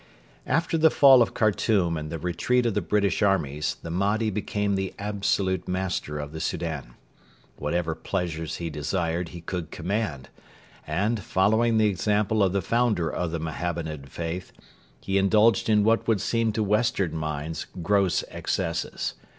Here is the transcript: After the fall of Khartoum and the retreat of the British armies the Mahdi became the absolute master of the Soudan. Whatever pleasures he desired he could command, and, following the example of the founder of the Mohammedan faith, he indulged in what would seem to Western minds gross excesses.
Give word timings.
After 0.47 0.79
the 0.79 0.89
fall 0.89 1.21
of 1.21 1.35
Khartoum 1.35 1.95
and 1.95 2.09
the 2.11 2.17
retreat 2.17 2.65
of 2.65 2.73
the 2.73 2.81
British 2.81 3.21
armies 3.21 3.77
the 3.83 3.91
Mahdi 3.91 4.31
became 4.31 4.73
the 4.73 4.95
absolute 4.97 5.67
master 5.67 6.17
of 6.17 6.31
the 6.31 6.39
Soudan. 6.39 6.95
Whatever 7.57 7.93
pleasures 7.93 8.55
he 8.55 8.71
desired 8.71 9.29
he 9.29 9.41
could 9.41 9.69
command, 9.69 10.29
and, 10.87 11.19
following 11.19 11.77
the 11.77 11.85
example 11.85 12.41
of 12.41 12.51
the 12.51 12.63
founder 12.63 13.11
of 13.13 13.29
the 13.29 13.39
Mohammedan 13.39 14.05
faith, 14.05 14.51
he 14.99 15.19
indulged 15.19 15.69
in 15.69 15.83
what 15.83 16.07
would 16.07 16.19
seem 16.19 16.51
to 16.53 16.63
Western 16.63 17.15
minds 17.15 17.67
gross 17.83 18.23
excesses. 18.31 19.13